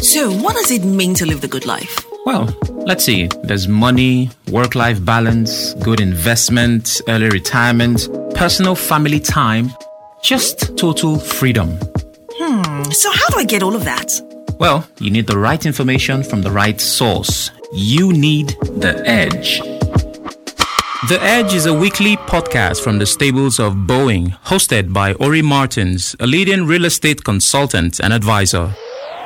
So, 0.00 0.32
what 0.32 0.54
does 0.56 0.70
it 0.70 0.84
mean 0.84 1.14
to 1.14 1.26
live 1.26 1.40
the 1.40 1.48
good 1.48 1.66
life? 1.66 2.04
Well, 2.26 2.48
let's 2.68 3.04
see. 3.04 3.28
There's 3.44 3.68
money, 3.68 4.30
work 4.50 4.74
life 4.74 5.04
balance, 5.04 5.74
good 5.74 6.00
investment, 6.00 7.00
early 7.08 7.28
retirement, 7.28 8.08
personal 8.34 8.74
family 8.74 9.20
time, 9.20 9.70
just 10.22 10.76
total 10.76 11.18
freedom. 11.18 11.78
Hmm, 12.32 12.82
so, 12.90 13.10
how 13.10 13.28
do 13.28 13.38
I 13.38 13.44
get 13.44 13.62
all 13.62 13.74
of 13.74 13.84
that? 13.84 14.12
Well, 14.58 14.86
you 14.98 15.10
need 15.10 15.26
the 15.26 15.38
right 15.38 15.64
information 15.64 16.22
from 16.22 16.42
the 16.42 16.50
right 16.50 16.80
source. 16.80 17.50
You 17.72 18.12
need 18.12 18.48
The 18.60 19.02
Edge. 19.06 19.69
The 21.08 21.18
Edge 21.22 21.54
is 21.54 21.64
a 21.64 21.72
weekly 21.72 22.18
podcast 22.18 22.84
from 22.84 22.98
the 22.98 23.06
stables 23.06 23.58
of 23.58 23.72
Boeing, 23.72 24.38
hosted 24.44 24.92
by 24.92 25.14
Ori 25.14 25.40
Martins, 25.40 26.14
a 26.20 26.26
leading 26.26 26.66
real 26.66 26.84
estate 26.84 27.24
consultant 27.24 28.00
and 28.00 28.12
advisor. 28.12 28.74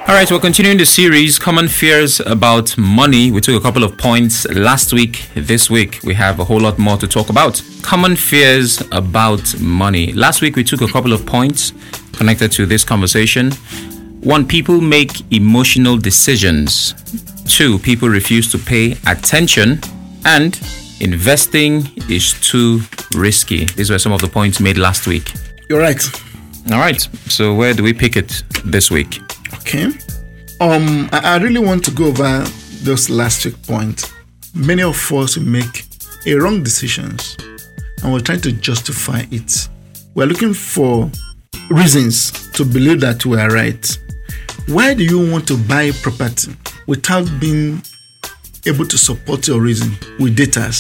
All 0.07 0.15
right, 0.15 0.31
we're 0.31 0.39
continuing 0.39 0.79
the 0.79 0.87
series 0.87 1.37
Common 1.37 1.67
Fears 1.67 2.21
About 2.21 2.79
Money. 2.79 3.33
We 3.33 3.41
took 3.41 3.61
a 3.61 3.61
couple 3.61 3.83
of 3.83 3.99
points 3.99 4.47
last 4.51 4.93
week. 4.93 5.29
This 5.35 5.69
week, 5.69 5.99
we 6.05 6.15
have 6.15 6.39
a 6.39 6.45
whole 6.45 6.61
lot 6.61 6.79
more 6.79 6.97
to 6.97 7.09
talk 7.09 7.29
about. 7.29 7.61
Common 7.83 8.15
Fears 8.15 8.81
About 8.93 9.59
Money. 9.61 10.13
Last 10.13 10.43
week, 10.43 10.55
we 10.55 10.63
took 10.63 10.81
a 10.81 10.87
couple 10.87 11.13
of 11.13 11.27
points 11.27 11.73
connected 12.13 12.53
to 12.53 12.67
this 12.67 12.85
conversation. 12.85 13.51
One, 14.21 14.47
people 14.47 14.81
make 14.81 15.11
emotional 15.33 15.99
decisions. 15.99 16.95
Two, 17.49 17.81
people 17.81 18.09
refuse 18.09 18.49
to 18.53 18.59
pay 18.59 18.93
attention. 19.09 19.81
And 20.25 20.55
investing 21.01 21.89
is 22.09 22.33
too 22.41 22.81
risky. 23.15 23.65
These 23.65 23.91
were 23.91 23.99
some 23.99 24.13
of 24.13 24.21
the 24.21 24.29
points 24.29 24.61
made 24.61 24.77
last 24.77 25.07
week. 25.07 25.33
You're 25.69 25.81
right. 25.81 26.03
All 26.73 26.79
right, 26.79 27.01
so 27.29 27.55
where 27.55 27.75
do 27.75 27.83
we 27.83 27.93
pick 27.93 28.17
it 28.17 28.43
this 28.65 28.91
week? 28.91 29.21
Okay. 29.55 29.87
Um, 30.61 31.09
I, 31.13 31.35
I 31.35 31.37
really 31.39 31.61
want 31.61 31.85
to 31.85 31.91
go 31.91 32.07
over 32.07 32.45
those 32.83 33.11
last 33.11 33.45
week 33.45 33.61
points. 33.67 34.13
Many 34.55 34.83
of 34.83 35.13
us 35.13 35.37
make 35.37 35.85
a 36.27 36.35
wrong 36.37 36.63
decisions 36.63 37.37
and 38.03 38.13
we're 38.13 38.21
trying 38.21 38.41
to 38.43 38.53
justify 38.53 39.25
it. 39.31 39.69
We're 40.15 40.27
looking 40.27 40.55
for 40.55 41.11
reasons 41.71 42.51
to 42.53 42.65
believe 42.65 43.01
that 43.01 43.27
we 43.27 43.39
are 43.39 43.51
right. 43.51 43.99
Why 44.69 44.95
do 44.95 45.05
you 45.05 45.31
want 45.31 45.47
to 45.49 45.57
buy 45.57 45.91
property 45.91 46.55
without 46.87 47.29
being 47.41 47.83
able 48.67 48.87
to 48.87 48.99
support 48.99 49.47
your 49.47 49.61
reason 49.61 49.93
with 50.19 50.37
data, 50.37 50.73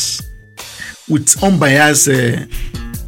with 1.08 1.42
unbiased 1.42 2.08
uh, 2.08 2.46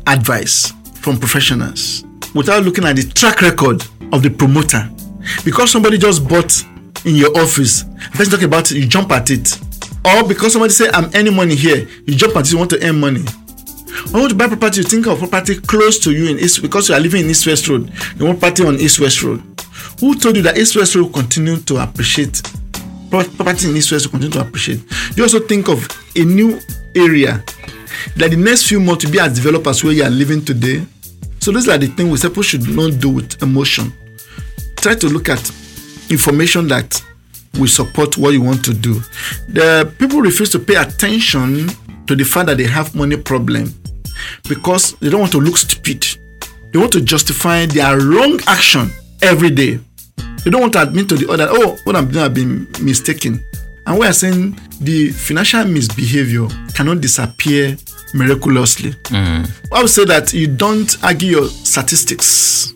advice 0.06 0.72
from 1.00 1.19
professionals, 1.19 2.05
without 2.34 2.62
looking 2.64 2.84
at 2.84 2.97
the 2.97 3.02
track 3.02 3.41
record 3.42 3.82
of 4.12 4.22
the 4.22 4.30
promoter? 4.30 4.88
Because 5.44 5.70
somebody 5.70 5.98
just 5.98 6.28
bought 6.28 6.62
in 7.04 7.14
your 7.14 7.36
office, 7.38 7.84
let's 8.19 8.30
talk 8.30 8.42
about 8.42 8.70
it, 8.70 8.77
you 8.77 8.86
jump 8.86 9.10
at 9.12 9.30
it. 9.30 9.58
Or 10.04 10.27
because 10.27 10.52
somebody 10.52 10.72
say 10.72 10.88
I'm 10.92 11.10
earning 11.14 11.34
money 11.34 11.54
here, 11.54 11.88
you 12.04 12.14
jump 12.14 12.36
at 12.36 12.47
it, 12.47 12.52
you 12.52 12.58
want 12.58 12.70
to 12.70 12.86
earn 12.86 13.00
money. 13.00 13.24
When 14.06 14.14
you 14.14 14.20
want 14.20 14.30
to 14.30 14.36
buy 14.36 14.47
property, 14.47 14.80
you 14.80 14.86
think 14.86 15.06
of 15.06 15.19
property 15.19 15.56
close 15.56 15.98
to 16.00 16.12
you 16.12 16.30
in 16.30 16.38
East 16.38 16.62
because 16.62 16.88
you 16.88 16.94
are 16.94 17.00
living 17.00 17.24
in 17.24 17.30
East 17.30 17.47
West 17.47 17.69
Road. 17.69 17.91
You 18.16 18.27
want 18.27 18.41
property 18.41 18.64
on 18.64 18.77
East 18.77 19.00
West 19.00 19.22
Road. 19.22 19.42
Who 20.00 20.14
told 20.14 20.36
you 20.36 20.42
that 20.42 20.58
East 20.58 20.77
West 20.77 20.94
Road 20.94 21.06
will 21.06 21.12
continue 21.12 21.56
to 21.56 21.82
appreciate 21.82 22.42
property 23.11 23.69
in 23.69 23.75
West 23.75 23.91
will 23.91 24.11
continue 24.11 24.31
to 24.31 24.41
appreciate? 24.41 24.83
You 25.17 25.23
also 25.23 25.41
think 25.41 25.69
of 25.69 25.87
a 26.17 26.25
new 26.25 26.61
area 26.95 27.43
that 28.17 28.31
the 28.31 28.37
next 28.37 28.67
few 28.67 28.81
months 28.81 29.05
will 29.05 29.12
be 29.12 29.21
as 29.21 29.35
developers 29.35 29.83
where 29.85 29.93
you 29.93 30.03
are 30.03 30.11
living 30.11 30.45
today. 30.45 30.85
So 31.41 31.53
those 31.53 31.69
are 31.69 31.79
the 31.79 31.87
things 31.87 32.25
we 32.25 32.29
people 32.29 32.43
should 32.43 32.69
not 32.69 32.99
do 33.01 33.11
with 33.11 33.43
emotion. 33.43 33.93
Try 34.77 34.95
to 34.97 35.09
look 35.09 35.29
at 35.29 35.51
information 36.11 36.69
that 36.69 37.03
will 37.59 37.69
support 37.69 38.17
what 38.17 38.33
you 38.33 38.43
want 38.43 38.65
to 38.65 38.75
do. 38.75 38.95
The 39.49 39.93
people 39.99 40.21
refuse 40.21 40.51
to 40.51 40.59
pay 40.59 40.77
attention 40.77 41.69
to 42.07 42.17
the 42.17 42.25
fact 42.25 42.47
that 42.47 42.59
they 42.59 42.65
have 42.65 42.95
money 42.95 43.16
problem 43.16 43.72
because 44.49 44.93
they 45.00 45.09
don't 45.11 45.21
want 45.21 45.33
to 45.33 45.41
look 45.41 45.56
stupid. 45.56 46.05
They 46.72 46.78
want 46.78 46.93
to 46.93 47.00
justify 47.00 47.66
their 47.66 47.99
wrong 47.99 48.39
action 48.47 48.91
every 49.22 49.50
day. 49.50 49.78
They 50.47 50.51
don't 50.53 50.61
want 50.61 50.75
to 50.75 50.83
admit 50.83 51.09
to 51.09 51.17
the 51.17 51.29
other, 51.29 51.49
oh, 51.51 51.77
what 51.83 51.97
I'm 51.97 52.09
doing, 52.09 52.25
I've 52.25 52.33
been 52.33 52.69
mistaken. 52.81 53.45
And 53.84 53.99
we 53.99 54.07
are 54.07 54.12
saying 54.12 54.57
the 54.81 55.09
financial 55.11 55.65
misbehavior 55.65 56.47
cannot 56.73 57.01
disappear 57.01 57.77
miraculously. 58.15 58.93
Mm. 59.11 59.51
I 59.73 59.81
would 59.81 59.91
say 59.91 60.05
that 60.05 60.33
you 60.33 60.47
don't 60.47 61.03
argue 61.03 61.31
your 61.33 61.49
statistics. 61.49 62.75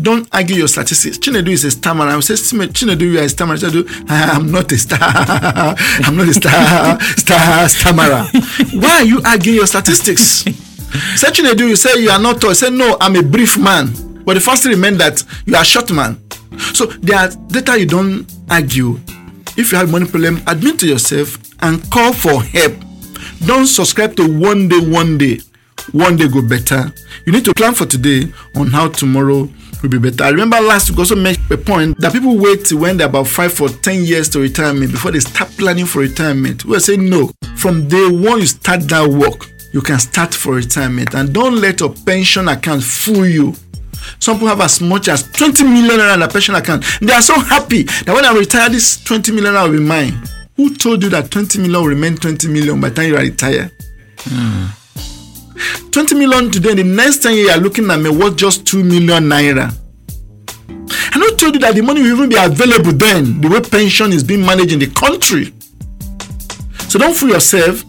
Don't 0.00 0.26
argue 0.34 0.56
your 0.56 0.66
statistics. 0.66 1.16
Chinedu 1.18 1.50
is 1.50 1.62
a 1.62 1.70
stammerer. 1.70 2.08
I 2.08 2.16
would 2.16 2.24
say, 2.24 2.34
Chinedu, 2.34 3.02
you 3.02 3.20
are 3.20 3.22
a 3.22 3.28
stammerer. 3.28 3.56
Chinedu, 3.56 3.88
I'm 4.08 4.50
not 4.50 4.72
a 4.72 4.76
star. 4.76 4.98
I'm 6.04 6.16
not 6.16 6.26
a 6.26 6.34
star, 6.34 7.00
star 7.00 7.68
stammerer. 7.68 8.26
Why 8.80 8.96
are 8.96 9.04
you 9.04 9.20
arguing 9.24 9.58
your 9.58 9.68
statistics? 9.68 10.42
Say 11.14 11.28
Chinedu, 11.28 11.68
you 11.68 11.76
say 11.76 12.02
you 12.02 12.10
are 12.10 12.20
not 12.20 12.40
tall. 12.40 12.52
Say 12.52 12.70
no, 12.70 12.96
I'm 13.00 13.14
a 13.14 13.22
brief 13.22 13.56
man. 13.58 13.92
But 14.24 14.34
the 14.34 14.40
first 14.40 14.64
thing 14.64 14.78
meant 14.80 14.98
that 14.98 15.22
you 15.46 15.54
are 15.54 15.62
a 15.62 15.64
short 15.64 15.92
man. 15.92 16.18
So 16.74 16.86
there 16.86 17.18
are 17.18 17.28
data 17.48 17.78
you 17.78 17.86
don't 17.86 18.26
argue. 18.50 18.98
If 19.56 19.72
you 19.72 19.78
have 19.78 19.90
money 19.90 20.06
problem, 20.06 20.40
admit 20.46 20.78
to 20.80 20.86
yourself 20.86 21.38
and 21.62 21.82
call 21.90 22.12
for 22.12 22.42
help. 22.42 22.74
Don't 23.44 23.66
subscribe 23.66 24.16
to 24.16 24.40
one 24.40 24.68
day, 24.68 24.80
one 24.80 25.18
day. 25.18 25.40
One 25.92 26.16
day 26.16 26.28
go 26.28 26.42
better. 26.42 26.92
You 27.26 27.32
need 27.32 27.44
to 27.44 27.54
plan 27.54 27.74
for 27.74 27.86
today 27.86 28.32
on 28.56 28.68
how 28.68 28.88
tomorrow 28.88 29.48
will 29.82 29.88
be 29.88 29.98
better. 29.98 30.24
I 30.24 30.30
remember 30.30 30.60
last 30.60 30.90
week 30.90 31.00
also 31.00 31.16
made 31.16 31.38
a 31.50 31.56
point 31.56 31.98
that 31.98 32.12
people 32.12 32.38
wait 32.38 32.72
when 32.72 32.96
they're 32.96 33.08
about 33.08 33.26
five 33.26 33.60
or 33.60 33.68
ten 33.68 34.04
years 34.04 34.28
to 34.30 34.40
retirement 34.40 34.92
before 34.92 35.10
they 35.10 35.20
start 35.20 35.50
planning 35.58 35.86
for 35.86 36.00
retirement. 36.00 36.64
We 36.64 36.76
are 36.76 36.80
saying 36.80 37.08
no. 37.08 37.32
From 37.56 37.88
day 37.88 38.08
one 38.08 38.40
you 38.40 38.46
start 38.46 38.82
that 38.88 39.08
work, 39.08 39.50
you 39.72 39.80
can 39.80 39.98
start 39.98 40.34
for 40.34 40.54
retirement 40.54 41.14
and 41.14 41.32
don't 41.32 41.56
let 41.56 41.80
your 41.80 41.92
pension 41.92 42.48
account 42.48 42.82
fool 42.84 43.26
you. 43.26 43.54
Some 44.18 44.36
people 44.36 44.48
have 44.48 44.60
as 44.60 44.80
much 44.80 45.08
as 45.08 45.22
20 45.32 45.64
million 45.64 45.98
naira 45.98 46.14
in 46.14 46.20
their 46.20 46.28
pension 46.28 46.54
account. 46.54 46.84
They 47.00 47.12
are 47.12 47.22
so 47.22 47.38
happy 47.38 47.82
that 47.82 48.14
when 48.14 48.24
I 48.24 48.32
retire, 48.32 48.68
this 48.68 49.02
20 49.02 49.32
million 49.32 49.54
will 49.54 49.72
be 49.72 49.78
mine. 49.80 50.22
Who 50.56 50.74
told 50.74 51.02
you 51.02 51.08
that 51.10 51.30
20 51.30 51.58
million 51.58 51.80
will 51.80 51.88
remain 51.88 52.16
20 52.16 52.48
million 52.48 52.80
by 52.80 52.90
the 52.90 52.94
time 52.94 53.08
you 53.08 53.16
retire? 53.16 53.70
Hmm. 54.18 54.66
20 55.90 56.14
million 56.14 56.50
today, 56.50 56.74
the 56.74 56.84
next 56.84 57.22
time 57.22 57.34
you 57.34 57.48
are 57.50 57.58
looking 57.58 57.90
at 57.90 57.98
me 58.00 58.10
worth 58.10 58.36
just 58.36 58.66
2 58.66 58.82
million 58.82 59.24
naira. 59.24 59.74
I 61.14 61.18
not 61.18 61.38
told 61.38 61.54
you 61.54 61.60
that 61.60 61.74
the 61.74 61.82
money 61.82 62.00
will 62.02 62.14
even 62.14 62.28
be 62.28 62.36
available 62.36 62.92
then, 62.92 63.40
the 63.40 63.48
way 63.48 63.60
pension 63.60 64.12
is 64.12 64.24
being 64.24 64.44
managed 64.44 64.72
in 64.72 64.78
the 64.78 64.86
country. 64.88 65.52
So 66.88 66.98
don't 66.98 67.14
fool 67.14 67.30
yourself. 67.30 67.84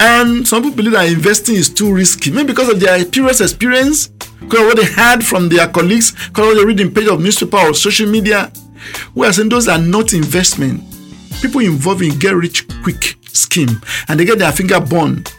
And 0.00 0.46
some 0.46 0.62
people 0.62 0.76
believe 0.76 0.92
that 0.92 1.08
investing 1.08 1.54
is 1.54 1.68
too 1.70 1.92
risky, 1.94 2.30
maybe 2.30 2.48
because 2.48 2.68
of 2.68 2.80
their 2.80 3.04
previous 3.04 3.40
experience, 3.40 4.10
because 4.42 4.66
what 4.66 4.76
they 4.76 4.84
heard 4.84 5.24
from 5.24 5.48
their 5.48 5.68
colleagues, 5.68 6.12
because 6.28 6.46
what 6.46 6.54
they 6.56 6.64
read 6.64 6.80
in 6.80 6.92
page 6.92 7.08
of 7.08 7.20
newspaper 7.20 7.58
or 7.58 7.74
social 7.74 8.08
media. 8.08 8.50
We 9.14 9.26
are 9.26 9.32
saying 9.32 9.48
those 9.48 9.68
are 9.68 9.78
not 9.78 10.12
investment. 10.12 10.82
People 11.40 11.60
involved 11.60 12.02
in 12.02 12.18
get 12.18 12.34
rich 12.34 12.66
quick 12.82 13.16
scheme 13.28 13.80
and 14.08 14.18
they 14.18 14.24
get 14.24 14.38
their 14.38 14.52
finger 14.52 14.80
burned. 14.80 15.32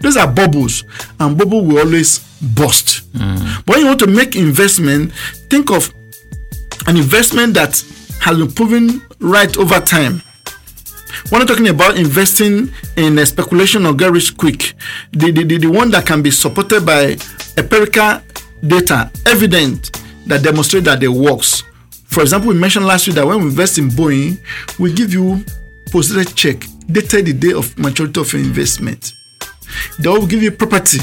Those 0.00 0.16
are 0.16 0.30
bubbles, 0.30 0.84
and 1.18 1.36
bubble 1.36 1.64
will 1.64 1.78
always 1.78 2.20
burst. 2.54 3.10
Mm. 3.12 3.64
But 3.66 3.76
when 3.76 3.80
you 3.80 3.86
want 3.86 4.00
to 4.00 4.06
make 4.06 4.36
investment, 4.36 5.12
think 5.50 5.70
of 5.70 5.92
an 6.86 6.96
investment 6.96 7.54
that 7.54 7.82
has 8.20 8.38
been 8.38 8.52
proven 8.52 9.02
right 9.20 9.56
over 9.56 9.80
time. 9.80 10.22
We're 11.32 11.40
not 11.40 11.48
talking 11.48 11.68
about 11.68 11.96
investing 11.96 12.70
in 12.96 13.18
a 13.18 13.26
speculation 13.26 13.86
or 13.86 13.94
get 13.94 14.12
rich 14.12 14.36
quick. 14.36 14.74
The, 15.12 15.32
the, 15.32 15.42
the, 15.44 15.58
the 15.58 15.66
one 15.66 15.90
that 15.90 16.06
can 16.06 16.22
be 16.22 16.30
supported 16.30 16.86
by 16.86 17.16
empirical 17.56 18.20
data, 18.66 19.10
evident 19.26 20.02
that 20.26 20.42
demonstrate 20.42 20.84
that 20.84 21.02
it 21.02 21.08
works. 21.08 21.62
For 22.04 22.22
example, 22.22 22.48
we 22.48 22.54
mentioned 22.54 22.86
last 22.86 23.06
week 23.06 23.16
that 23.16 23.26
when 23.26 23.38
we 23.38 23.46
invest 23.46 23.78
in 23.78 23.88
Boeing, 23.88 24.38
we 24.78 24.92
give 24.92 25.12
you 25.12 25.44
posted 25.90 26.34
check 26.34 26.64
dated 26.90 27.26
the 27.26 27.32
day 27.32 27.52
of 27.52 27.78
maturity 27.78 28.20
of 28.20 28.32
your 28.32 28.42
investment. 28.42 29.12
They 29.98 30.08
will 30.08 30.26
give 30.26 30.42
you 30.42 30.50
property 30.50 30.98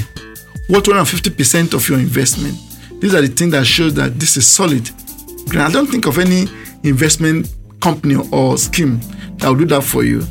worth 0.69 0.85
150% 0.85 1.73
of 1.73 1.87
your 1.87 1.99
investment. 1.99 2.57
These 2.99 3.13
are 3.13 3.21
the 3.21 3.27
things 3.27 3.51
that 3.51 3.65
show 3.65 3.89
that 3.91 4.19
this 4.19 4.35
is 4.37 4.47
solid. 4.47 4.89
I 5.55 5.69
don't 5.71 5.87
think 5.87 6.07
of 6.07 6.17
any 6.17 6.47
investment 6.83 7.53
company 7.79 8.15
or 8.31 8.57
scheme 8.57 8.99
that 9.37 9.47
will 9.47 9.57
do 9.57 9.65
that 9.65 9.83
for 9.83 10.03
you. 10.03 10.21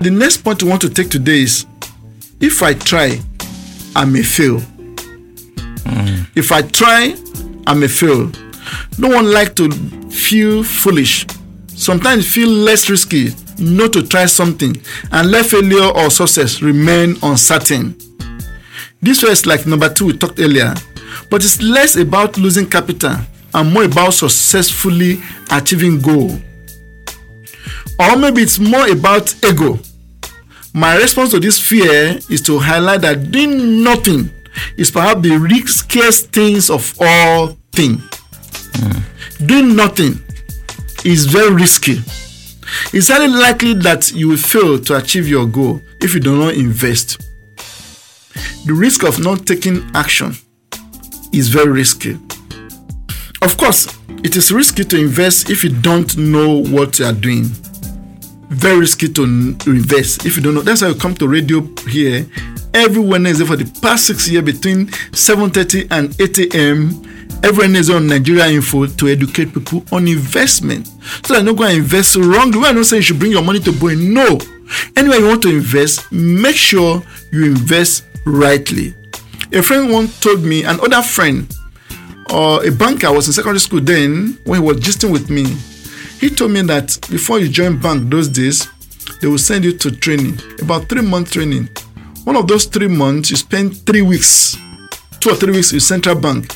The 0.00 0.10
next 0.10 0.38
point 0.38 0.62
we 0.62 0.68
want 0.68 0.80
to 0.82 0.90
take 0.90 1.10
today 1.10 1.42
is 1.42 1.66
if 2.40 2.62
I 2.62 2.74
try, 2.74 3.18
I 3.96 4.04
may 4.04 4.22
fail. 4.22 4.62
If 6.34 6.52
I 6.52 6.62
try, 6.62 7.14
I 7.66 7.74
may 7.74 7.88
fail. 7.88 8.30
No 8.98 9.08
one 9.08 9.32
like 9.32 9.54
to 9.56 9.70
feel 10.10 10.62
foolish. 10.62 11.26
Sometimes 11.68 12.32
feel 12.32 12.48
less 12.48 12.90
risky 12.90 13.30
not 13.58 13.92
to 13.92 14.06
try 14.06 14.26
something 14.26 14.76
and 15.12 15.30
let 15.30 15.46
failure 15.46 15.84
or 15.96 16.10
success 16.10 16.62
remain 16.62 17.16
uncertain. 17.22 17.96
This 19.02 19.22
was 19.22 19.46
like 19.46 19.66
number 19.66 19.92
two 19.92 20.06
we 20.06 20.12
talked 20.16 20.38
earlier, 20.40 20.74
but 21.30 21.42
it's 21.44 21.62
less 21.62 21.96
about 21.96 22.36
losing 22.36 22.68
capital 22.68 23.16
and 23.54 23.72
more 23.72 23.84
about 23.84 24.14
successfully 24.14 25.20
achieving 25.50 26.00
goal. 26.00 26.38
Or 27.98 28.16
maybe 28.16 28.42
it's 28.42 28.58
more 28.58 28.88
about 28.90 29.34
ego. 29.44 29.78
My 30.72 30.96
response 30.96 31.32
to 31.32 31.40
this 31.40 31.58
fear 31.60 32.18
is 32.28 32.40
to 32.42 32.58
highlight 32.58 33.00
that 33.02 33.30
doing 33.30 33.82
nothing 33.82 34.30
is 34.76 34.90
perhaps 34.90 35.22
the 35.22 35.36
riskiest 35.36 36.32
things 36.32 36.70
of 36.70 36.94
all 37.00 37.56
things. 37.72 38.02
Doing 39.44 39.74
nothing 39.74 40.20
is 41.04 41.26
very 41.26 41.52
risky. 41.54 42.00
It's 42.92 43.08
highly 43.08 43.28
likely 43.28 43.74
that 43.74 44.12
you 44.12 44.28
will 44.28 44.36
fail 44.36 44.78
to 44.78 44.96
achieve 44.96 45.28
your 45.28 45.46
goal 45.46 45.80
if 46.00 46.14
you 46.14 46.20
do 46.20 46.36
not 46.36 46.54
invest. 46.54 47.20
The 48.66 48.74
risk 48.74 49.02
of 49.04 49.18
not 49.18 49.46
taking 49.46 49.90
action 49.94 50.34
is 51.32 51.48
very 51.48 51.70
risky. 51.70 52.18
Of 53.42 53.56
course, 53.56 53.88
it 54.22 54.36
is 54.36 54.52
risky 54.52 54.84
to 54.84 55.00
invest 55.00 55.48
if 55.48 55.64
you 55.64 55.70
don't 55.70 56.16
know 56.16 56.62
what 56.64 56.98
you 56.98 57.06
are 57.06 57.12
doing. 57.12 57.44
Very 58.50 58.80
risky 58.80 59.08
to 59.08 59.22
invest 59.24 60.26
if 60.26 60.36
you 60.36 60.42
don't 60.42 60.54
know. 60.54 60.62
That's 60.62 60.82
why 60.82 60.88
you 60.88 60.94
come 60.94 61.14
to 61.14 61.26
radio 61.28 61.66
here 61.88 62.26
every 62.74 63.02
Wednesday 63.02 63.44
for 63.44 63.56
the 63.56 63.64
past 63.80 64.06
six 64.06 64.28
years 64.28 64.44
between 64.44 64.86
7:30 65.12 65.88
and 65.90 66.20
8 66.20 66.54
a.m. 66.54 67.06
Every 67.42 67.66
Wednesday 67.68 67.94
on 67.94 68.06
Nigeria 68.06 68.48
Info 68.48 68.86
to 68.86 69.08
educate 69.08 69.54
people 69.54 69.84
on 69.92 70.06
investment, 70.06 70.86
so 71.24 71.34
that 71.34 71.44
no 71.44 71.54
go 71.54 71.64
invest 71.66 72.16
wrongly. 72.16 72.58
We're 72.58 72.72
not 72.72 72.86
saying 72.86 73.00
you 73.00 73.02
should 73.04 73.18
bring 73.18 73.32
your 73.32 73.42
money 73.42 73.60
to 73.60 73.70
Boeing. 73.72 74.12
No, 74.12 74.38
anywhere 74.96 75.18
you 75.20 75.26
want 75.26 75.42
to 75.42 75.48
invest, 75.50 76.10
make 76.12 76.56
sure 76.56 77.02
you 77.32 77.44
invest 77.46 78.04
rightly. 78.26 78.94
A 79.52 79.62
friend 79.62 79.90
once 79.90 80.20
told 80.20 80.42
me, 80.42 80.64
an 80.64 80.78
other 80.80 81.02
friend, 81.02 81.50
or 82.32 82.64
a 82.64 82.70
banker 82.70 83.12
was 83.12 83.26
in 83.26 83.32
secondary 83.32 83.58
school 83.60 83.80
then 83.80 84.38
when 84.44 84.60
he 84.60 84.66
was 84.66 84.76
gisting 84.78 85.10
with 85.12 85.30
me. 85.30 85.44
He 86.20 86.28
told 86.28 86.50
me 86.50 86.60
that 86.62 86.98
before 87.10 87.38
you 87.38 87.48
join 87.48 87.80
bank 87.80 88.10
those 88.10 88.28
days, 88.28 88.68
they 89.20 89.28
will 89.28 89.38
send 89.38 89.64
you 89.64 89.72
to 89.78 89.90
training, 89.90 90.38
about 90.60 90.88
three 90.88 91.02
month 91.02 91.32
training. 91.32 91.68
One 92.30 92.36
of 92.36 92.46
those 92.46 92.66
three 92.66 92.86
months, 92.86 93.32
you 93.32 93.36
spend 93.36 93.76
three 93.84 94.02
weeks, 94.02 94.56
two 95.18 95.30
or 95.30 95.34
three 95.34 95.50
weeks 95.50 95.72
with 95.72 95.82
central 95.82 96.14
bank. 96.14 96.54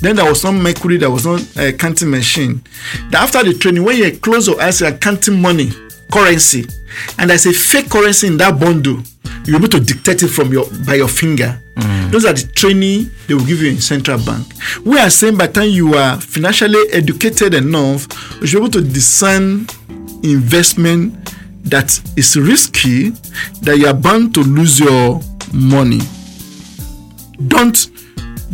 Then 0.00 0.16
there 0.16 0.24
was 0.28 0.42
no 0.42 0.50
mercury, 0.50 0.96
there 0.96 1.08
was 1.08 1.24
no 1.24 1.34
uh, 1.34 1.70
counting 1.70 2.10
machine. 2.10 2.60
Then 3.08 3.22
after 3.22 3.44
the 3.44 3.54
training, 3.54 3.84
when 3.84 3.96
you 3.96 4.18
close 4.18 4.48
your 4.48 4.60
eyes, 4.60 4.80
you 4.80 4.88
are 4.88 4.92
counting 4.98 5.40
money, 5.40 5.70
currency, 6.10 6.66
and 7.16 7.30
there's 7.30 7.46
a 7.46 7.52
fake 7.52 7.90
currency 7.90 8.26
in 8.26 8.38
that 8.38 8.58
bundle. 8.58 9.00
You're 9.44 9.58
able 9.58 9.68
to 9.68 9.78
dictate 9.78 10.24
it 10.24 10.30
from 10.30 10.50
your 10.52 10.66
by 10.84 10.94
your 10.96 11.06
finger. 11.06 11.62
Those 12.10 12.24
are 12.24 12.32
the 12.32 12.50
training 12.56 13.08
they 13.28 13.34
will 13.34 13.46
give 13.46 13.62
you 13.62 13.70
in 13.70 13.80
central 13.80 14.18
bank. 14.24 14.48
We 14.84 14.98
are 14.98 15.10
saying 15.10 15.38
by 15.38 15.46
the 15.46 15.52
time 15.52 15.68
you 15.68 15.94
are 15.94 16.20
financially 16.20 16.90
educated 16.92 17.54
enough, 17.54 18.08
you 18.40 18.48
should 18.48 18.56
be 18.56 18.64
able 18.64 18.72
to 18.72 18.80
discern 18.80 19.68
investment 20.24 21.14
that 21.64 22.00
is 22.16 22.36
risky, 22.36 23.10
that 23.62 23.76
you 23.78 23.86
are 23.86 23.94
bound 23.94 24.34
to 24.34 24.40
lose 24.40 24.80
your 24.80 25.20
money. 25.52 26.00
Don't 27.46 27.88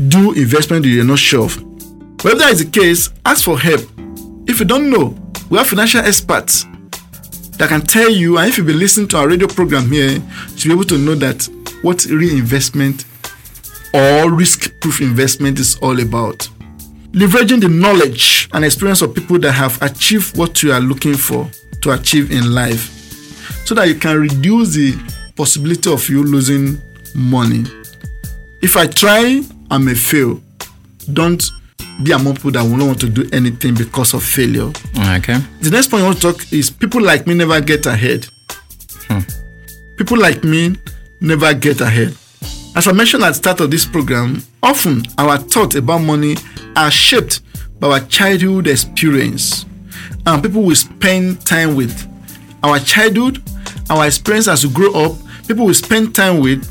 do 0.09 0.33
investment 0.33 0.85
you're 0.85 1.05
not 1.05 1.19
sure 1.19 1.45
of. 1.45 1.57
But 2.19 2.33
if 2.33 2.39
that 2.39 2.53
is 2.53 2.65
the 2.65 2.71
case, 2.71 3.11
ask 3.25 3.45
for 3.45 3.59
help. 3.59 3.81
If 4.47 4.59
you 4.59 4.65
don't 4.65 4.91
know, 4.91 5.17
we 5.51 5.59
have 5.59 5.69
financial 5.69 6.01
experts 6.01 6.65
that 7.59 7.69
can 7.69 7.83
tell 7.83 8.11
you, 8.11 8.39
and 8.39 8.49
if 8.49 8.59
you 8.59 8.65
be 8.65 8.73
listening 8.73 9.09
to 9.09 9.19
our 9.19 9.29
radio 9.29 9.47
program 9.47 9.91
here, 9.91 10.19
to 10.57 10.69
be 10.69 10.73
able 10.73 10.85
to 10.85 10.99
know 10.99 11.15
that 11.15 11.49
what 11.83 12.05
reinvestment 12.07 13.05
or 13.95 14.33
risk-proof 14.33 15.01
investment 15.01 15.61
is 15.61 15.77
all 15.77 16.01
about. 16.01 16.49
Leveraging 17.13 17.61
the 17.61 17.69
knowledge 17.69 18.49
and 18.53 18.65
experience 18.65 19.03
of 19.03 19.15
people 19.15 19.39
that 19.39 19.53
have 19.53 19.81
achieved 19.83 20.37
what 20.37 20.63
you 20.65 20.73
are 20.73 20.81
looking 20.81 21.15
for 21.15 21.49
to 21.85 21.93
achieve 21.93 22.31
in 22.33 22.53
life, 22.55 22.91
so 23.65 23.75
that 23.75 23.89
you 23.89 23.95
can 23.95 24.19
reduce 24.19 24.75
the 24.75 24.99
possibility 25.37 25.93
of 25.93 26.09
you 26.09 26.23
losing 26.25 26.81
money. 27.15 27.65
If 28.63 28.77
I 28.77 28.87
try, 28.87 29.43
I 29.71 29.79
may 29.79 29.95
fail. 29.95 30.41
Don't 31.13 31.43
be 32.03 32.13
among 32.13 32.35
people 32.37 32.51
that 32.53 32.63
will 32.63 32.77
not 32.77 32.87
want 32.87 33.01
to 33.01 33.09
do 33.09 33.29
anything 33.33 33.75
because 33.75 34.15
of 34.15 34.23
failure. 34.23 34.73
Okay. 35.17 35.39
The 35.61 35.71
next 35.71 35.89
point 35.89 36.03
I 36.03 36.07
want 36.07 36.21
to 36.21 36.33
talk 36.33 36.53
is 36.53 36.71
people 36.71 37.03
like 37.03 37.27
me 37.27 37.35
never 37.35 37.61
get 37.61 37.87
ahead. 37.87 38.27
Hmm. 39.09 39.21
People 39.97 40.19
like 40.19 40.43
me 40.45 40.77
never 41.21 41.55
get 41.55 41.81
ahead. 41.81 42.17
As 42.77 42.89
I 42.89 42.93
mentioned 42.93 43.23
at 43.23 43.29
the 43.29 43.35
start 43.35 43.61
of 43.61 43.71
this 43.71 43.87
program, 43.87 44.43
often 44.63 45.03
our 45.19 45.39
thoughts 45.39 45.77
about 45.77 45.99
money 45.99 46.37
are 46.75 46.91
shaped 46.91 47.41
by 47.79 47.89
our 47.89 48.01
childhood 48.01 48.67
experience. 48.67 49.67
People 50.43 50.63
we 50.63 50.75
spend 50.75 51.45
time 51.47 51.77
with. 51.77 52.11
Our 52.63 52.79
childhood, 52.79 53.43
our 53.91 54.07
experience 54.07 54.49
as 54.49 54.67
we 54.67 54.73
grow 54.73 54.93
up, 54.93 55.19
people 55.47 55.67
we 55.67 55.75
spend 55.75 56.15
time 56.15 56.41
with 56.41 56.71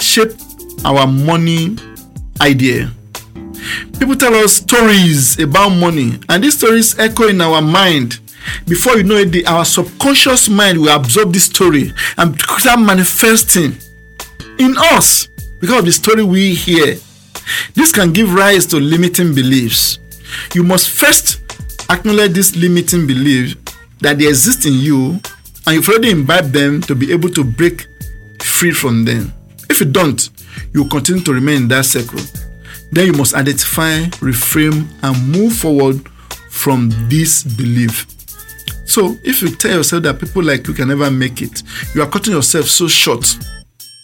shape 0.00 0.32
our 0.84 1.06
money 1.06 1.76
idea. 2.40 2.90
People 3.98 4.16
tell 4.16 4.34
us 4.34 4.54
stories 4.56 5.38
about 5.38 5.70
money, 5.70 6.18
and 6.28 6.42
these 6.42 6.58
stories 6.58 6.98
echo 6.98 7.28
in 7.28 7.40
our 7.40 7.62
mind. 7.62 8.18
Before 8.66 8.96
you 8.96 9.04
know 9.04 9.16
it, 9.16 9.26
the, 9.26 9.46
our 9.46 9.64
subconscious 9.64 10.48
mind 10.48 10.80
will 10.80 10.88
absorb 10.88 11.32
this 11.32 11.44
story 11.44 11.92
and 12.18 12.40
start 12.40 12.80
manifesting 12.80 13.76
in 14.58 14.74
us 14.76 15.28
because 15.60 15.78
of 15.78 15.84
the 15.84 15.92
story 15.92 16.24
we 16.24 16.54
hear. 16.54 16.96
This 17.74 17.92
can 17.92 18.12
give 18.12 18.34
rise 18.34 18.66
to 18.66 18.78
limiting 18.78 19.34
beliefs. 19.34 20.00
You 20.54 20.64
must 20.64 20.90
first 20.90 21.41
acknowledge 21.92 22.32
this 22.32 22.56
limiting 22.56 23.06
belief 23.06 23.56
that 24.00 24.18
they 24.18 24.26
exist 24.26 24.66
in 24.66 24.74
you, 24.74 25.20
and 25.66 25.76
you've 25.76 25.88
already 25.88 26.10
imbibed 26.10 26.52
them 26.52 26.80
to 26.82 26.94
be 26.94 27.12
able 27.12 27.28
to 27.30 27.44
break 27.44 27.86
free 28.40 28.72
from 28.72 29.04
them. 29.04 29.32
If 29.70 29.80
you 29.80 29.86
don't, 29.86 30.28
you 30.72 30.88
continue 30.88 31.22
to 31.22 31.32
remain 31.32 31.62
in 31.62 31.68
that 31.68 31.84
circle. 31.84 32.20
Then 32.90 33.06
you 33.06 33.12
must 33.12 33.34
identify, 33.34 34.00
reframe, 34.20 34.86
and 35.02 35.28
move 35.28 35.54
forward 35.54 36.06
from 36.50 36.90
this 37.08 37.42
belief. 37.42 38.06
So, 38.84 39.16
if 39.24 39.40
you 39.40 39.54
tell 39.54 39.76
yourself 39.78 40.02
that 40.02 40.18
people 40.18 40.42
like 40.42 40.66
you 40.68 40.74
can 40.74 40.88
never 40.88 41.10
make 41.10 41.40
it, 41.40 41.62
you 41.94 42.02
are 42.02 42.08
cutting 42.08 42.34
yourself 42.34 42.66
so 42.66 42.88
short. 42.88 43.36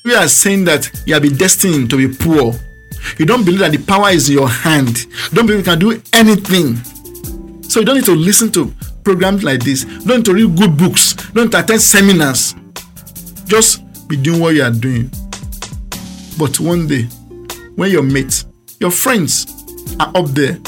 You 0.05 0.15
are 0.15 0.29
saying 0.29 0.65
that 0.65 0.91
you 1.07 1.15
have 1.15 1.23
been 1.23 1.37
destined 1.37 1.91
to 1.91 1.97
be 1.97 2.15
poor. 2.15 2.55
You 3.19 3.27
don't 3.27 3.45
believe 3.45 3.61
that 3.61 3.73
the 3.73 3.79
power 3.79 4.11
is 4.11 4.29
in 4.31 4.37
your 4.37 4.49
hand. 4.49 5.05
You 5.05 5.35
don't 5.35 5.47
believe 5.47 5.67
you 5.67 5.73
can 5.73 5.79
do 5.79 6.03
anything. 6.15 6.79
So, 7.69 7.81
you 7.81 7.87
don't 7.87 7.97
need 7.97 8.07
to 8.07 8.15
listen 8.15 8.51
to 8.53 8.73
programs 9.05 9.45
like 9.45 9.63
this. 9.63 9.85
You 9.85 10.01
don't 10.01 10.19
need 10.19 10.25
to 10.27 10.35
read 10.35 10.57
good 10.57 10.77
books. 10.77 11.15
You 11.29 11.35
don't 11.35 11.55
attend 11.55 11.81
seminars. 11.81 12.55
Just 13.45 13.83
be 14.09 14.17
doing 14.17 14.41
what 14.41 14.55
you 14.55 14.63
are 14.63 14.71
doing. 14.71 15.11
But 16.39 16.59
one 16.61 16.87
day, 16.87 17.05
when 17.77 17.91
your 17.91 18.03
mates, 18.03 18.47
your 18.81 18.91
friends 18.91 19.47
are 20.01 20.11
up 20.15 20.27
there, 20.29 20.59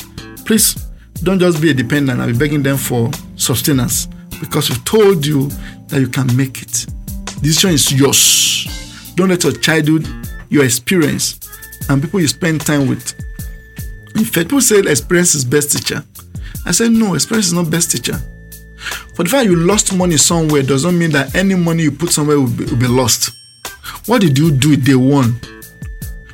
please 0.44 0.74
don't 1.22 1.38
just 1.38 1.60
be 1.60 1.70
a 1.70 1.74
dependent 1.74 2.20
and 2.20 2.32
be 2.32 2.38
begging 2.38 2.62
them 2.62 2.76
for 2.76 3.10
sustenance 3.36 4.06
because 4.40 4.70
we've 4.70 4.84
told 4.84 5.24
you 5.24 5.48
that 5.88 6.00
you 6.00 6.08
can 6.08 6.34
make 6.36 6.62
it. 6.62 6.86
The 7.26 7.40
decision 7.42 7.70
is 7.70 7.92
yours. 7.92 9.12
Don't 9.14 9.28
let 9.28 9.44
your 9.44 9.52
childhood, 9.52 10.08
your 10.48 10.64
experience, 10.64 11.38
and 11.88 12.02
people 12.02 12.20
you 12.20 12.28
spend 12.28 12.62
time 12.62 12.88
with. 12.88 13.14
In 14.16 14.24
fact, 14.24 14.48
people 14.48 14.60
say 14.60 14.78
experience 14.80 15.34
is 15.34 15.44
best 15.44 15.72
teacher. 15.72 16.04
I 16.66 16.72
said, 16.72 16.92
no, 16.92 17.14
experience 17.14 17.46
is 17.48 17.52
not 17.52 17.70
best 17.70 17.90
teacher. 17.90 18.18
For 19.14 19.24
the 19.24 19.28
fact 19.30 19.46
you 19.46 19.56
lost 19.56 19.94
money 19.94 20.16
somewhere 20.16 20.62
does 20.62 20.84
not 20.84 20.94
mean 20.94 21.10
that 21.10 21.34
any 21.34 21.54
money 21.54 21.84
you 21.84 21.92
put 21.92 22.10
somewhere 22.10 22.38
will 22.38 22.48
be, 22.50 22.64
will 22.64 22.76
be 22.76 22.86
lost. 22.86 23.30
What 24.06 24.20
did 24.22 24.38
you 24.38 24.50
do 24.50 24.76
day 24.76 24.94
one 24.94 25.38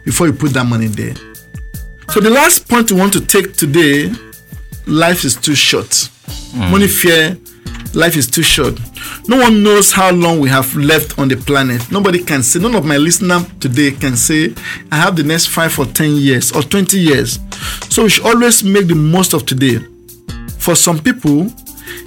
before 0.04 0.26
you 0.28 0.32
put 0.32 0.52
that 0.52 0.64
money 0.64 0.86
there? 0.86 1.14
So 2.10 2.20
the 2.20 2.30
last 2.30 2.68
point 2.68 2.90
we 2.92 2.98
want 2.98 3.12
to 3.14 3.20
take 3.20 3.54
today, 3.56 4.12
life 4.86 5.24
is 5.24 5.34
too 5.36 5.54
short. 5.54 6.08
Hmm. 6.52 6.70
Money 6.70 6.86
fear, 6.86 7.36
life 7.94 8.16
is 8.16 8.26
too 8.28 8.42
short. 8.42 8.78
No 9.28 9.38
one 9.38 9.62
knows 9.62 9.92
how 9.92 10.12
long 10.12 10.38
we 10.38 10.48
have 10.48 10.74
left 10.76 11.18
on 11.18 11.28
the 11.28 11.36
planet. 11.36 11.90
Nobody 11.90 12.22
can 12.22 12.42
say, 12.42 12.60
none 12.60 12.74
of 12.74 12.84
my 12.84 12.96
listeners 12.96 13.44
today 13.58 13.90
can 13.90 14.16
say, 14.16 14.54
I 14.92 14.96
have 14.96 15.16
the 15.16 15.24
next 15.24 15.46
five 15.46 15.76
or 15.78 15.86
10 15.86 16.12
years 16.16 16.52
or 16.52 16.62
20 16.62 16.98
years. 16.98 17.38
So 17.90 18.04
we 18.04 18.08
should 18.10 18.26
always 18.26 18.62
make 18.62 18.86
the 18.86 18.94
most 18.94 19.32
of 19.34 19.44
today. 19.46 19.78
For 20.66 20.74
some 20.74 20.98
people, 20.98 21.46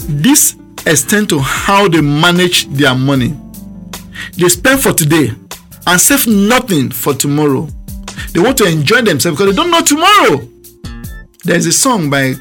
this 0.09 0.57
extends 0.85 1.29
to 1.29 1.39
how 1.39 1.87
they 1.87 2.01
manage 2.01 2.67
their 2.67 2.93
money. 2.93 3.33
They 4.37 4.49
spend 4.49 4.81
for 4.81 4.91
today 4.91 5.31
and 5.87 6.01
save 6.01 6.27
nothing 6.27 6.91
for 6.91 7.13
tomorrow. 7.13 7.69
They 8.33 8.41
want 8.41 8.57
to 8.57 8.65
enjoy 8.65 9.03
themselves 9.03 9.37
because 9.39 9.55
they 9.55 9.61
don't 9.63 9.71
know 9.71 9.79
tomorrow. 9.81 10.45
There's 11.45 11.67
a 11.67 11.71
song 11.71 12.09
by 12.09 12.33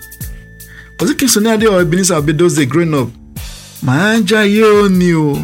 was 0.98 1.10
it 1.10 1.18
King 1.20 1.28
Sunny 1.28 1.66
or 1.68 1.82
Ebenezer 1.82 2.16
Obey 2.16 2.32
those 2.32 2.66
growing 2.66 2.94
up? 2.94 3.10
Màá 3.80 4.18
o, 4.64 4.88
mi 4.88 5.14
o. 5.14 5.36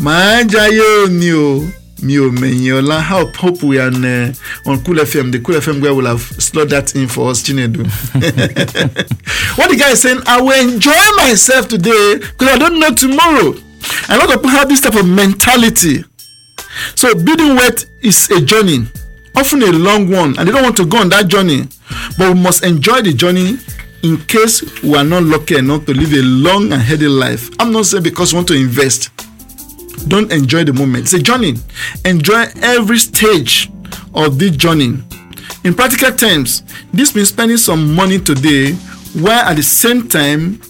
Màá 0.00 0.42
jayé 0.48 0.80
òní 1.04 1.32
o, 1.34 1.70
mi 2.02 2.14
ò 2.18 2.30
mẹ̀yìn 2.30 2.72
ọ̀la 2.80 3.00
hope 3.02 3.36
hope 3.36 3.62
we 3.66 3.78
are 3.78 3.88
on, 3.88 4.04
uh, 4.04 4.32
on 4.66 4.78
Cool 4.84 4.98
FM 5.04 5.32
the 5.32 5.38
Cool 5.40 5.56
FM 5.60 5.80
guy 5.82 5.90
will 5.90 6.06
have 6.06 6.22
slot 6.38 6.68
that 6.68 6.94
in 6.94 7.08
for 7.08 7.30
us 7.30 7.42
Chinedu. 7.42 7.84
what 9.58 9.70
the 9.70 9.76
guy 9.76 9.90
is 9.90 10.02
saying 10.02 10.20
I 10.26 10.40
will 10.40 10.52
enjoy 10.68 11.04
myself 11.16 11.68
today 11.68 12.16
because 12.18 12.48
I 12.48 12.58
don't 12.58 12.78
know 12.78 12.92
tomorrow. 12.94 13.54
A 14.08 14.16
lot 14.18 14.26
of 14.28 14.36
people 14.36 14.50
have 14.50 14.68
this 14.68 14.80
type 14.80 14.94
of 14.94 15.06
mentality. 15.08 16.04
So 16.94 17.14
building 17.14 17.56
wealth 17.56 17.84
is 18.02 18.30
a 18.30 18.40
journey, 18.40 18.86
often 19.34 19.62
a 19.62 19.72
long 19.72 20.10
one, 20.10 20.38
and 20.38 20.46
they 20.48 20.52
don't 20.52 20.62
want 20.62 20.76
to 20.76 20.86
go 20.86 20.98
on 20.98 21.08
that 21.10 21.26
journey. 21.28 21.64
But 22.16 22.34
we 22.34 22.40
must 22.40 22.64
enjoy 22.64 23.02
the 23.02 23.12
journey 23.12 23.58
in 24.02 24.16
case 24.26 24.62
we 24.82 24.94
are 24.96 25.04
not 25.04 25.24
lucky 25.24 25.56
enough 25.56 25.84
to 25.86 25.94
live 25.94 26.12
a 26.12 26.22
long 26.22 26.72
and 26.72 26.80
healthy 26.82 27.08
life. 27.08 27.50
I'm 27.58 27.72
not 27.72 27.86
saying 27.86 28.04
because 28.04 28.32
we 28.32 28.36
want 28.38 28.48
to 28.48 28.54
invest. 28.54 29.10
Don't 30.06 30.32
enjoy 30.32 30.64
the 30.64 30.72
moment. 30.72 31.04
It's 31.04 31.12
a 31.14 31.22
journey. 31.22 31.54
Enjoy 32.04 32.44
every 32.62 32.98
stage 32.98 33.70
of 34.14 34.38
this 34.38 34.56
journey. 34.56 34.98
In 35.64 35.74
practical 35.74 36.12
terms, 36.12 36.62
this 36.92 37.14
means 37.14 37.28
spending 37.28 37.56
some 37.56 37.94
money 37.94 38.18
today 38.18 38.72
while 39.14 39.40
at 39.44 39.56
the 39.56 39.62
same 39.62 40.08
time 40.08 40.60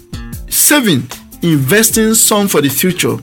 saving, 0.49 1.08
investing 1.42 2.14
some 2.14 2.49
for 2.49 2.61
the 2.61 2.68
future. 2.68 3.16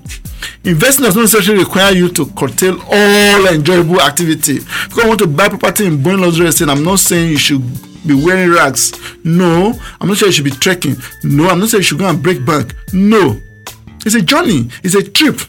Investing 0.63 1.05
does 1.05 1.15
not 1.15 1.21
necessarily 1.23 1.63
require 1.63 1.93
you 1.93 2.09
to 2.09 2.25
curtail 2.27 2.79
all 2.91 3.47
enjoyable 3.47 4.01
activity. 4.01 4.57
If 4.57 4.97
you 4.97 5.07
want 5.07 5.19
to 5.19 5.27
buy 5.27 5.49
property 5.49 5.85
in 5.85 5.97
Boeing 5.97 6.21
Luxury 6.21 6.47
Estate, 6.47 6.69
I'm 6.69 6.83
not 6.83 6.99
saying 6.99 7.31
you 7.31 7.37
should 7.37 7.61
be 8.05 8.13
wearing 8.13 8.51
rags. 8.51 8.93
No, 9.23 9.79
I'm 9.99 10.07
not 10.07 10.17
saying 10.17 10.29
you 10.29 10.33
should 10.33 10.45
be 10.45 10.51
trekking. 10.51 10.95
No, 11.23 11.49
I'm 11.49 11.59
not 11.59 11.69
saying 11.69 11.79
you 11.79 11.83
should 11.83 11.99
go 11.99 12.09
and 12.09 12.21
break 12.21 12.45
bank. 12.45 12.75
No, 12.93 13.39
it's 14.05 14.15
a 14.15 14.21
journey. 14.21 14.69
It's 14.83 14.95
a 14.95 15.03
trip. 15.03 15.39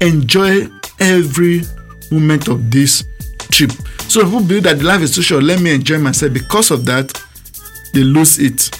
Enjoy 0.00 0.66
every 1.00 1.62
moment 2.10 2.48
of 2.48 2.70
this 2.70 3.04
trip. 3.50 3.72
So 4.08 4.24
people 4.24 4.40
believe 4.40 4.62
that 4.64 4.82
life 4.82 5.02
is 5.02 5.14
too 5.14 5.22
short. 5.22 5.42
Let 5.44 5.60
me 5.60 5.74
enjoy 5.74 5.98
myself. 5.98 6.32
Because 6.32 6.70
of 6.70 6.84
that, 6.86 7.12
they 7.92 8.02
lose 8.02 8.38
it. 8.38 8.70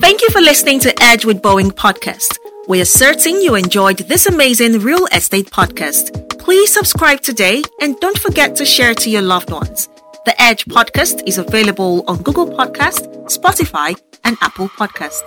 Thank 0.00 0.22
you 0.22 0.28
for 0.30 0.40
listening 0.40 0.78
to 0.80 1.02
Edge 1.02 1.24
with 1.24 1.42
Boeing 1.42 1.72
podcast. 1.72 2.38
We 2.68 2.80
are 2.80 2.84
certain 2.84 3.40
you 3.40 3.54
enjoyed 3.54 3.98
this 3.98 4.26
amazing 4.26 4.80
real 4.80 5.06
estate 5.06 5.50
podcast. 5.50 6.38
Please 6.38 6.72
subscribe 6.72 7.20
today 7.20 7.62
and 7.80 7.98
don't 8.00 8.18
forget 8.18 8.54
to 8.56 8.64
share 8.64 8.94
to 8.94 9.10
your 9.10 9.22
loved 9.22 9.50
ones. 9.50 9.88
The 10.24 10.40
Edge 10.40 10.66
podcast 10.66 11.26
is 11.26 11.38
available 11.38 12.04
on 12.06 12.22
Google 12.22 12.46
Podcast, 12.46 13.08
Spotify, 13.26 13.98
and 14.24 14.36
Apple 14.42 14.68
Podcast. 14.68 15.22